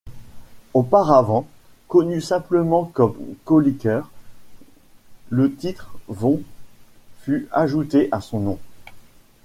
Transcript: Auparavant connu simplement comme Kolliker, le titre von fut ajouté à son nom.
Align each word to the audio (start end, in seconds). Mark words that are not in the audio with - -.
Auparavant 0.73 1.45
connu 1.87 2.21
simplement 2.21 2.85
comme 2.85 3.15
Kolliker, 3.45 4.01
le 5.29 5.53
titre 5.53 5.93
von 6.07 6.41
fut 7.21 7.47
ajouté 7.51 8.07
à 8.11 8.19
son 8.19 8.39
nom. 8.39 8.59